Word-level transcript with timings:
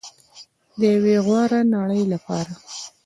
د 0.79 0.81
یوې 0.93 1.15
غوره 1.25 1.59
نړۍ 1.75 2.01
لپاره. 2.13 2.51